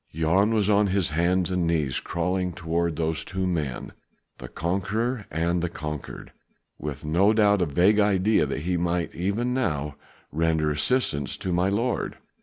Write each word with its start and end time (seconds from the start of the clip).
Jan 0.11 0.51
was 0.51 0.67
on 0.67 0.87
his 0.87 1.11
hands 1.11 1.51
and 1.51 1.67
knees 1.67 1.99
crawling 1.99 2.53
toward 2.53 2.95
those 2.95 3.23
two 3.23 3.45
men 3.45 3.93
the 4.39 4.47
conqueror 4.47 5.25
and 5.29 5.61
the 5.61 5.69
conquered 5.69 6.31
with 6.79 7.05
no 7.05 7.33
doubt 7.33 7.61
a 7.61 7.67
vague 7.67 7.99
idea 7.99 8.47
that 8.47 8.61
he 8.61 8.77
might 8.77 9.13
even 9.13 9.53
now 9.53 9.97
render 10.31 10.71
assistance 10.71 11.37
to 11.37 11.53
my 11.53 11.69
lord. 11.69 12.17